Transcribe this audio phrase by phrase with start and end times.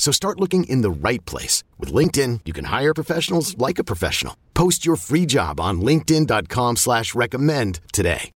[0.00, 1.62] So start looking in the right place.
[1.78, 4.34] With LinkedIn, you can hire professionals like a professional.
[4.54, 8.30] Post your free job on linkedin.com slash recommend today.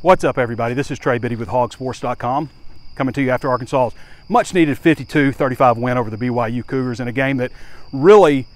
[0.00, 0.74] What's up, everybody?
[0.74, 2.48] This is Trey Biddy with hogsports.com
[2.94, 3.96] coming to you after Arkansas's
[4.28, 7.52] much needed 52-35 win over the BYU Cougars in a game that
[7.92, 8.46] really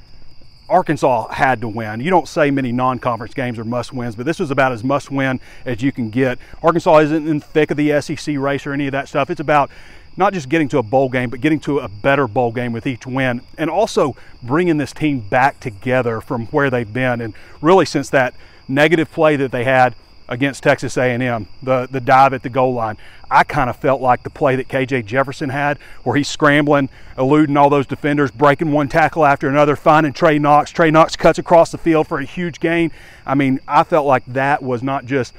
[0.69, 2.01] Arkansas had to win.
[2.01, 5.83] You don't say many non-conference games are must-wins, but this was about as must-win as
[5.83, 6.39] you can get.
[6.63, 9.29] Arkansas isn't in the thick of the SEC race or any of that stuff.
[9.29, 9.71] It's about
[10.17, 12.87] not just getting to a bowl game, but getting to a better bowl game with
[12.87, 17.21] each win, and also bringing this team back together from where they've been.
[17.21, 18.35] And really, since that
[18.69, 19.95] negative play that they had
[20.29, 22.97] against Texas A&M, the the dive at the goal line.
[23.29, 27.57] I kind of felt like the play that KJ Jefferson had, where he's scrambling, eluding
[27.57, 30.71] all those defenders, breaking one tackle after another, finding Trey Knox.
[30.71, 32.93] Trey Knox cuts across the field for a huge gain.
[33.25, 35.35] I mean, I felt like that was not just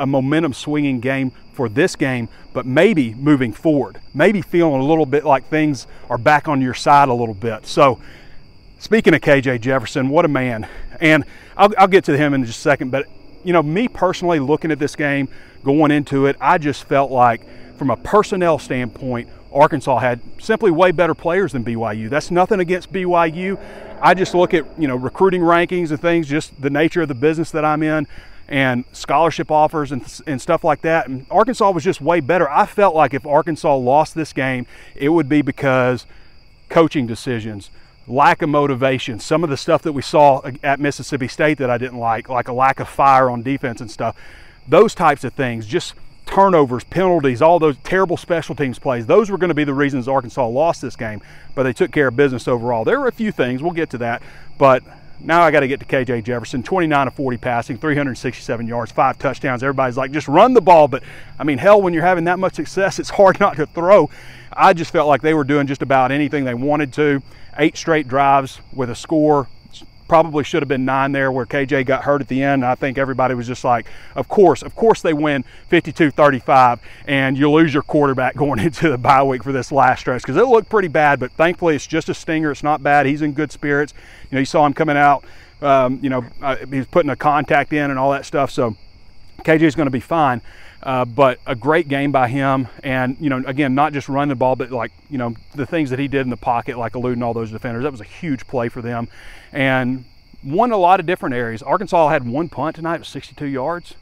[0.00, 5.06] a momentum swinging game for this game, but maybe moving forward, maybe feeling a little
[5.06, 7.66] bit like things are back on your side a little bit.
[7.66, 8.00] So,
[8.78, 10.66] speaking of KJ Jefferson, what a man!
[11.00, 11.24] And
[11.56, 13.06] I'll, I'll get to him in just a second, but
[13.44, 15.28] you know, me personally looking at this game,
[15.62, 17.42] going into it, I just felt like
[17.76, 22.08] from a personnel standpoint, Arkansas had simply way better players than BYU.
[22.08, 23.58] That's nothing against BYU.
[24.00, 27.14] I just look at, you know, recruiting rankings and things, just the nature of the
[27.14, 28.06] business that I'm in
[28.50, 31.08] and scholarship offers and, and stuff like that.
[31.08, 32.50] And Arkansas was just way better.
[32.50, 34.66] I felt like if Arkansas lost this game,
[34.96, 36.04] it would be because
[36.68, 37.70] coaching decisions,
[38.08, 41.78] lack of motivation, some of the stuff that we saw at Mississippi State that I
[41.78, 44.16] didn't like, like a lack of fire on defense and stuff,
[44.66, 45.94] those types of things, just
[46.26, 50.08] turnovers, penalties, all those terrible special teams plays, those were going to be the reasons
[50.08, 51.20] Arkansas lost this game,
[51.54, 52.84] but they took care of business overall.
[52.84, 54.22] There were a few things, we'll get to that,
[54.58, 54.82] but
[55.22, 59.18] now I got to get to KJ Jefferson, 29 of 40 passing, 367 yards, five
[59.18, 59.62] touchdowns.
[59.62, 60.88] Everybody's like, just run the ball.
[60.88, 61.02] But
[61.38, 64.10] I mean, hell, when you're having that much success, it's hard not to throw.
[64.52, 67.22] I just felt like they were doing just about anything they wanted to
[67.58, 69.48] eight straight drives with a score.
[70.10, 72.64] Probably should have been nine there where KJ got hurt at the end.
[72.64, 77.38] I think everybody was just like, of course, of course they win 52 35, and
[77.38, 80.46] you lose your quarterback going into the bye week for this last stretch because it
[80.46, 82.50] looked pretty bad, but thankfully it's just a stinger.
[82.50, 83.06] It's not bad.
[83.06, 83.94] He's in good spirits.
[84.32, 85.24] You know, you saw him coming out,
[85.62, 88.50] um, you know, uh, he's putting a contact in and all that stuff.
[88.50, 88.76] So
[89.40, 90.40] KJ is going to be fine.
[90.82, 94.34] Uh, but a great game by him, and you know, again, not just run the
[94.34, 97.22] ball, but like you know, the things that he did in the pocket, like eluding
[97.22, 97.82] all those defenders.
[97.82, 99.08] That was a huge play for them,
[99.52, 100.06] and
[100.42, 101.62] won a lot of different areas.
[101.62, 103.94] Arkansas had one punt tonight, it was 62 yards.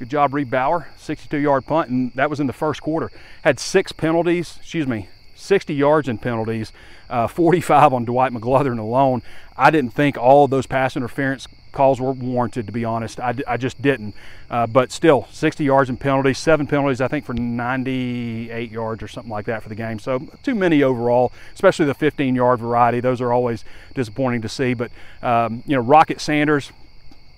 [0.00, 3.12] Good job, Reid Bauer, 62-yard punt, and that was in the first quarter.
[3.42, 5.08] Had six penalties, excuse me,
[5.44, 6.72] 60 yards in penalties,
[7.10, 9.22] uh, 45 on Dwight McGlothern alone.
[9.56, 13.20] I didn't think all those pass interference calls were warranted, to be honest.
[13.20, 14.14] I, I just didn't.
[14.48, 19.08] Uh, but still, 60 yards in penalties, seven penalties, I think, for 98 yards or
[19.08, 19.98] something like that for the game.
[19.98, 23.00] So too many overall, especially the 15 yard variety.
[23.00, 24.72] Those are always disappointing to see.
[24.72, 24.90] But,
[25.22, 26.72] um, you know, Rocket Sanders,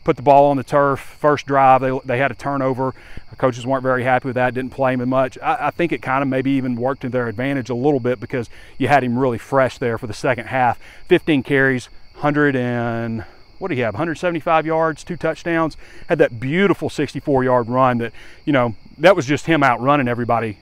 [0.06, 1.00] put the ball on the turf.
[1.00, 2.94] First drive, they, they had a turnover.
[3.30, 5.36] The coaches weren't very happy with that, didn't play him much.
[5.42, 8.20] I, I, think it kind of maybe even worked to their advantage a little bit
[8.20, 10.78] because you had him really fresh there for the second half.
[11.08, 13.24] 15 carries, 100 and
[13.58, 15.78] what do you have 175 yards two touchdowns
[16.08, 18.12] had that beautiful 64 yard run that
[18.44, 20.58] you know that was just him outrunning everybody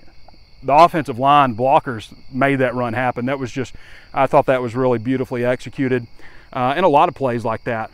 [0.62, 3.74] the offensive line blockers made that run happen that was just
[4.12, 6.06] i thought that was really beautifully executed
[6.52, 7.90] uh, and a lot of plays like that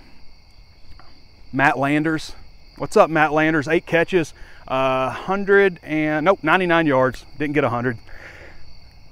[1.52, 2.34] matt landers
[2.76, 4.32] what's up matt landers eight catches
[4.68, 7.98] uh, 100 and nope 99 yards didn't get 100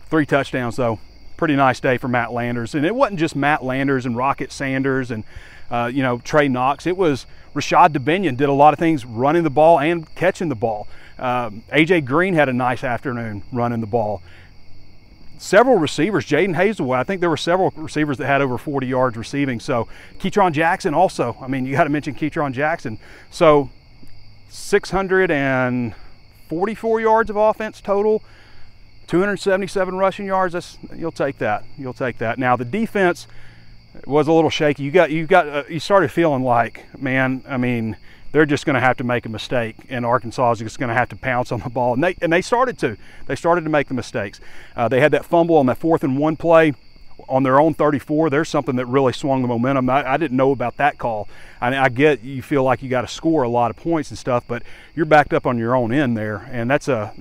[0.09, 0.99] three touchdowns though
[1.39, 2.75] pretty nice day for Matt Landers.
[2.75, 5.25] And it wasn't just Matt Landers and Rocket Sanders and
[5.71, 6.87] uh, you know, Trey Knox.
[6.87, 10.55] It was Rashod Dubinion did a lot of things running the ball and catching the
[10.55, 10.89] ball.
[11.19, 14.23] Um, AJ Green had a nice afternoon running the ball.
[15.39, 19.17] Several receivers, Jadon Haselwood, I think there were several receivers that had over 40 yards
[19.17, 19.61] receiving.
[19.61, 19.87] So
[20.19, 22.99] Ketron Jackson also, I mean, you got to mention Ketron Jackson.
[23.31, 23.71] So
[24.49, 28.21] 644 yards of offense total,
[29.07, 30.55] 277 rushing yards.
[30.55, 31.63] That's you'll take that.
[31.77, 32.39] You'll take that.
[32.39, 33.29] Now the defense
[34.07, 34.83] was a little shaky.
[34.83, 37.97] You got you got uh, you started feeling like, man, I mean,
[38.33, 40.95] they're just going to have to make a mistake, and Arkansas is just going to
[40.95, 42.97] have to pounce on the ball, and they and they started to.
[43.27, 44.41] They started to make the mistakes.
[44.77, 46.75] Uh, they had that fumble on that fourth and one play
[47.29, 49.89] on their own 34, there's something that really swung the momentum.
[49.91, 51.29] I, I didn't know about that call.
[51.61, 54.19] I, I get you feel like you got to score a lot of points and
[54.19, 54.63] stuff, but
[54.95, 57.13] you're backed up on your own end there, and that's a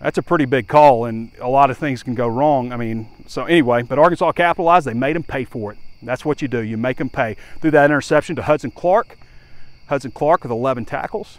[0.00, 2.72] that's a pretty big call, and a lot of things can go wrong.
[2.72, 4.86] I mean, so anyway, but Arkansas capitalized.
[4.86, 5.78] They made them pay for it.
[6.02, 6.60] That's what you do.
[6.60, 9.16] You make them pay through that interception to Hudson Clark.
[9.88, 11.38] Hudson Clark with 11 tackles,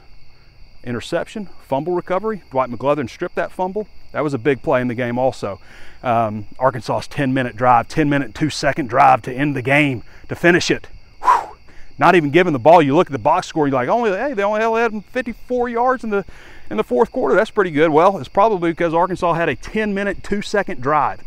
[0.83, 2.43] interception, fumble recovery.
[2.51, 3.87] Dwight McGlothern stripped that fumble.
[4.11, 5.59] That was a big play in the game also
[6.05, 10.35] um, Arkansas's 10 minute drive, 10 minute, two second drive to end the game, to
[10.35, 10.87] finish it.
[11.21, 11.57] Whew.
[11.97, 12.81] Not even giving the ball.
[12.81, 16.03] You look at the box score, you're like, only hey, they only had 54 yards
[16.03, 16.23] in the
[16.69, 17.35] in the fourth quarter.
[17.35, 17.89] That's pretty good.
[17.89, 21.21] Well, it's probably because Arkansas had a 10 minute, two second drive.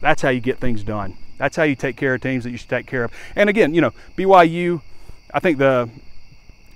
[0.00, 1.16] That's how you get things done.
[1.38, 3.12] That's how you take care of teams that you should take care of.
[3.36, 4.80] And again, you know, BYU,
[5.32, 5.88] I think the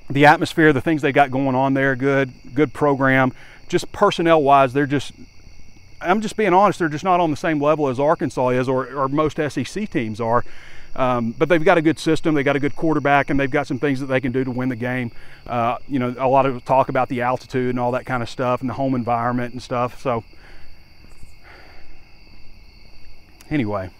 [0.09, 3.33] the atmosphere, the things they got going on there, good, good program.
[3.69, 5.13] Just personnel wise, they're just
[6.01, 8.87] I'm just being honest, they're just not on the same level as Arkansas is or,
[8.87, 10.45] or most SEC teams are.
[10.95, 13.67] Um, but they've got a good system, they've got a good quarterback, and they've got
[13.67, 15.13] some things that they can do to win the game.
[15.47, 18.31] Uh, you know, a lot of talk about the altitude and all that kind of
[18.31, 20.01] stuff and the home environment and stuff.
[20.01, 20.25] So,
[23.51, 23.91] anyway,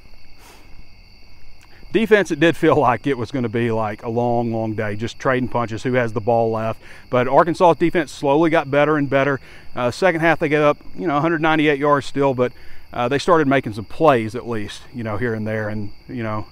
[1.97, 4.97] Defense, it did feel like it was going to be like a long, long day,
[4.97, 6.79] just trading punches, who has the ball left.
[7.09, 9.41] But Arkansas's defense slowly got better and better.
[9.75, 12.53] Uh, second half, they get up, you know, 198 yards still, but
[12.93, 15.71] uh, they started making some plays at least, you know, here and there.
[15.71, 16.47] And, you know,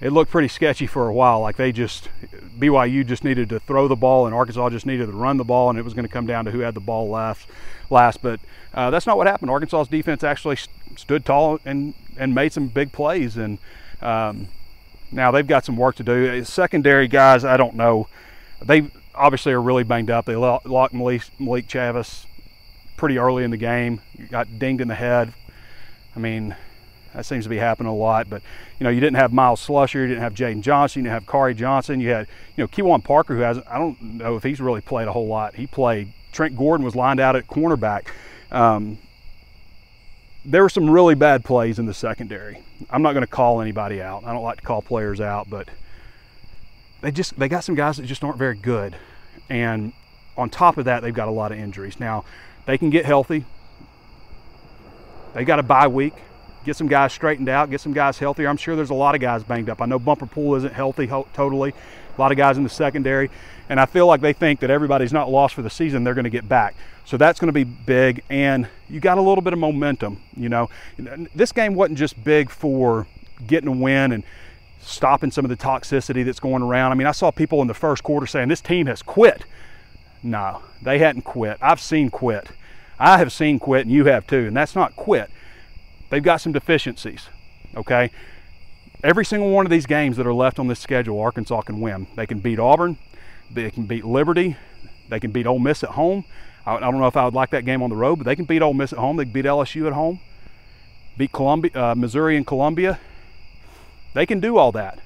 [0.00, 1.40] it looked pretty sketchy for a while.
[1.40, 2.08] Like they just,
[2.56, 5.70] BYU just needed to throw the ball and Arkansas just needed to run the ball,
[5.70, 7.48] and it was going to come down to who had the ball left
[7.90, 8.22] last.
[8.22, 8.38] But
[8.72, 9.50] uh, that's not what happened.
[9.50, 13.36] Arkansas's defense actually st- stood tall and, and made some big plays.
[13.36, 13.58] And,
[14.02, 14.48] um,
[15.10, 16.44] now they've got some work to do.
[16.44, 18.08] Secondary guys, I don't know.
[18.62, 20.24] They obviously are really banged up.
[20.24, 22.26] They locked Malik, Malik Chavis
[22.96, 24.00] pretty early in the game.
[24.30, 25.32] Got dinged in the head.
[26.14, 26.56] I mean,
[27.14, 28.28] that seems to be happening a lot.
[28.30, 28.42] But
[28.78, 31.26] you know, you didn't have Myles Slusher, you didn't have Jaden Johnson, you didn't have
[31.26, 32.00] Khari Johnson.
[32.00, 32.26] You had
[32.56, 33.66] you know Keuan Parker, who hasn't.
[33.68, 35.54] I don't know if he's really played a whole lot.
[35.54, 36.12] He played.
[36.32, 38.06] Trent Gordon was lined out at cornerback.
[38.50, 38.98] Um,
[40.44, 42.62] there were some really bad plays in the secondary.
[42.90, 44.24] I'm not going to call anybody out.
[44.24, 45.68] I don't like to call players out, but
[47.00, 48.96] they just they got some guys that just aren't very good.
[49.48, 49.92] And
[50.36, 52.00] on top of that, they've got a lot of injuries.
[52.00, 52.24] Now,
[52.66, 53.44] they can get healthy.
[55.34, 56.14] They got a bye week.
[56.64, 58.48] Get some guys straightened out, get some guys healthier.
[58.48, 59.82] I'm sure there's a lot of guys banged up.
[59.82, 61.74] I know Bumper Pool isn't healthy totally.
[62.16, 63.30] A lot of guys in the secondary.
[63.68, 66.24] And I feel like they think that everybody's not lost for the season, they're going
[66.24, 66.74] to get back.
[67.04, 68.22] So that's going to be big.
[68.30, 70.20] And you got a little bit of momentum.
[70.36, 70.70] You know,
[71.34, 73.06] this game wasn't just big for
[73.46, 74.22] getting a win and
[74.80, 76.92] stopping some of the toxicity that's going around.
[76.92, 79.44] I mean, I saw people in the first quarter saying this team has quit.
[80.22, 81.58] No, they hadn't quit.
[81.60, 82.48] I've seen quit.
[82.98, 84.46] I have seen quit, and you have too.
[84.46, 85.30] And that's not quit.
[86.12, 87.30] They've got some deficiencies.
[87.74, 88.10] Okay.
[89.02, 92.06] Every single one of these games that are left on this schedule, Arkansas can win.
[92.16, 92.98] They can beat Auburn.
[93.50, 94.58] They can beat Liberty.
[95.08, 96.26] They can beat Ole Miss at home.
[96.66, 98.36] I, I don't know if I would like that game on the road, but they
[98.36, 99.16] can beat Ole Miss at home.
[99.16, 100.20] They can beat LSU at home.
[101.16, 103.00] Beat Columbia, uh, Missouri and Columbia.
[104.12, 104.98] They can do all that.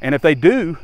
[0.00, 0.76] And if they do,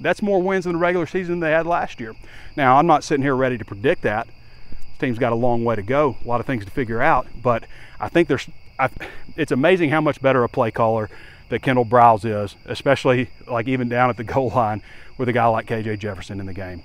[0.00, 2.14] that's more wins in the regular season than they had last year.
[2.56, 4.28] Now, I'm not sitting here ready to predict that.
[4.70, 7.26] This team's got a long way to go, a lot of things to figure out.
[7.42, 7.64] But
[8.00, 8.48] I think there's,
[8.80, 8.90] I,
[9.36, 11.10] it's amazing how much better a play caller
[11.50, 14.82] that Kendal Briles is, especially like even down at the goal line
[15.18, 16.82] with a guy like KJ Jefferson in the game,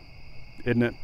[0.65, 0.95] isn't it?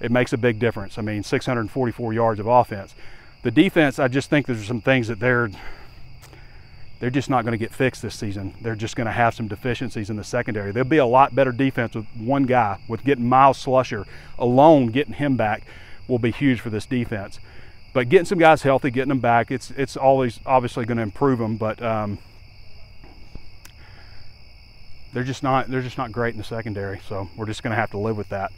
[0.00, 0.98] It makes a big difference.
[0.98, 2.94] I mean, 644 yards of offense.
[3.42, 5.50] The defense, I just think there's some things that they're
[7.00, 8.54] they're just not going to get fixed this season.
[8.62, 10.72] They're just going to have some deficiencies in the secondary.
[10.72, 14.06] There'll be a lot better defense with one guy, with getting Myles Slusher
[14.38, 15.64] alone, getting him back
[16.08, 17.40] will be huge for this defense.
[17.94, 21.38] But getting some guys healthy, getting them back, it's it's always obviously going to improve
[21.38, 21.56] them.
[21.56, 22.18] But um,
[25.14, 27.00] they're just not they're just not great in the secondary.
[27.08, 28.50] So we're just going to have to live with that.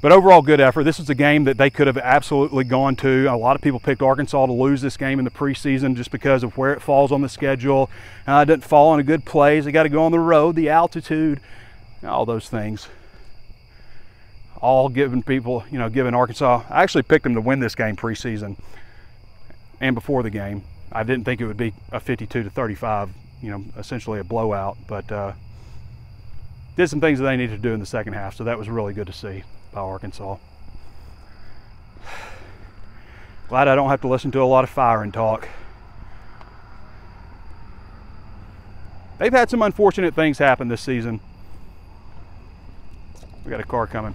[0.00, 0.84] But overall, good effort.
[0.84, 3.26] This is a game that they could have absolutely gone to.
[3.26, 6.44] A lot of people picked Arkansas to lose this game in the preseason just because
[6.44, 7.90] of where it falls on the schedule.
[8.26, 9.64] Uh, it didn't fall on a good place.
[9.64, 11.40] They got to go on the road, the altitude,
[12.04, 12.88] all those things.
[14.60, 16.64] All giving people, you know, giving Arkansas.
[16.68, 18.58] I actually picked them to win this game preseason
[19.80, 20.64] and before the game.
[20.90, 23.10] I didn't think it would be a 52 to 35
[23.42, 24.76] you know, essentially a blowout.
[24.86, 25.32] But uh,
[26.76, 28.36] did some things that they needed to do in the second half.
[28.36, 30.36] So that was really good to see by Arkansas.
[33.48, 35.48] Glad I don't have to listen to a lot of firing talk.
[39.18, 41.20] They've had some unfortunate things happen this season.
[43.44, 44.14] We got a car coming.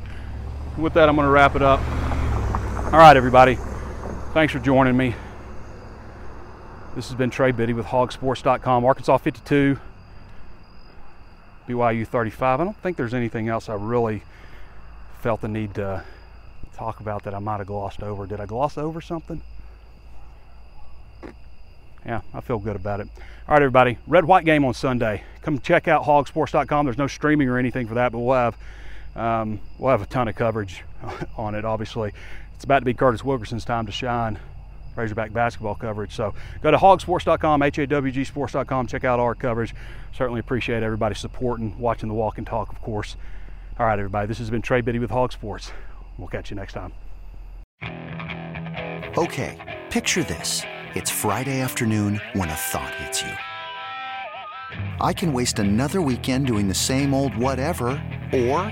[0.78, 1.80] With that, I'm going to wrap it up.
[2.92, 3.60] All right, everybody.
[4.34, 5.14] Thanks for joining me.
[6.96, 8.84] This has been Trey Biddy with hogsports.com.
[8.84, 9.80] Arkansas 52,
[11.68, 12.60] BYU 35.
[12.60, 14.24] I don't think there's anything else I really
[15.22, 16.04] felt the need to
[16.76, 18.26] talk about that I might have glossed over.
[18.26, 19.44] Did I gloss over something?
[22.04, 23.08] Yeah, I feel good about it.
[23.48, 24.00] All right, everybody.
[24.08, 25.24] Red white game on Sunday.
[25.44, 26.86] Come check out hogsports.com.
[26.86, 28.58] There's no streaming or anything for that, but we'll have
[29.16, 30.84] um, we'll have a ton of coverage
[31.38, 31.66] on it.
[31.66, 32.12] Obviously,
[32.56, 34.40] it's about to be Curtis Wilkerson's time to shine.
[34.96, 36.16] Razorback basketball coverage.
[36.16, 39.74] So go to hogsports.com, hawgsports.com, check out our coverage.
[40.16, 43.18] Certainly appreciate everybody supporting, watching the walk and talk, of course.
[43.80, 45.72] All right, everybody, this has been Trey Biddy with Hog Sports.
[46.18, 46.94] We'll catch you next time.
[49.18, 50.62] Okay, picture this.
[50.94, 53.32] It's Friday afternoon when a thought hits you.
[55.02, 57.88] I can waste another weekend doing the same old whatever,
[58.32, 58.72] or